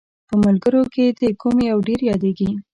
[0.27, 2.49] په ملګرو کې دې کوم یو ډېر یادیږي؟